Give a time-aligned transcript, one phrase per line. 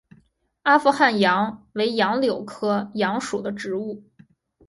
[0.63, 4.03] 阿富汗杨为杨柳科杨属的植物。